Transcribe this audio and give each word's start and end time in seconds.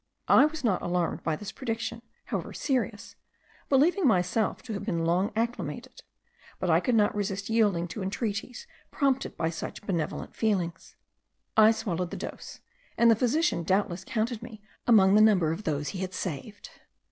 I 0.27 0.45
was 0.45 0.63
not 0.63 0.81
alarmed 0.81 1.21
by 1.21 1.35
this 1.35 1.51
prediction, 1.51 2.01
however 2.25 2.53
serious, 2.53 3.15
believing 3.69 4.07
myself 4.07 4.63
to 4.63 4.73
have 4.73 4.83
been 4.83 5.05
long 5.05 5.31
acclimated; 5.35 6.01
but 6.59 6.71
I 6.71 6.79
could 6.79 6.95
not 6.95 7.13
resist 7.13 7.51
yielding 7.51 7.87
to 7.89 8.01
entreaties, 8.01 8.65
prompted 8.89 9.37
by 9.37 9.51
such 9.51 9.83
benevolent 9.83 10.35
feelings. 10.35 10.95
I 11.55 11.69
swallowed 11.69 12.09
the 12.09 12.17
dose; 12.17 12.61
and 12.97 13.11
the 13.11 13.15
physician 13.15 13.61
doubtless 13.61 14.03
counted 14.03 14.41
me 14.41 14.63
among 14.87 15.13
the 15.13 15.21
number 15.21 15.51
of 15.51 15.65
those 15.65 15.89
he 15.89 15.99
had 15.99 16.15
saved. 16.15 16.71